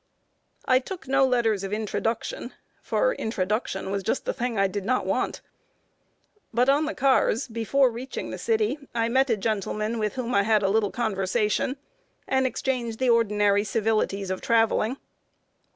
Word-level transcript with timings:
I 0.65 0.79
took 0.79 1.07
no 1.07 1.27
letters 1.27 1.63
of 1.63 1.71
introduction, 1.71 2.55
for 2.81 3.13
introduction 3.13 3.91
was 3.91 4.01
just 4.01 4.25
the 4.25 4.33
thing 4.33 4.57
I 4.57 4.65
did 4.65 4.83
not 4.83 5.05
want. 5.05 5.41
But 6.51 6.69
on 6.69 6.85
the 6.85 6.95
cars, 6.95 7.47
before 7.47 7.91
reaching 7.91 8.31
the 8.31 8.39
city, 8.39 8.79
I 8.95 9.09
met 9.09 9.29
a 9.29 9.37
gentleman 9.37 9.99
with 9.99 10.15
whom 10.15 10.33
I 10.33 10.41
had 10.41 10.63
a 10.63 10.69
little 10.71 10.89
conversation, 10.89 11.77
and 12.27 12.47
exchanged 12.47 12.97
the 12.97 13.11
ordinary 13.11 13.63
civilities 13.63 14.31
of 14.31 14.41
traveling. 14.41 14.97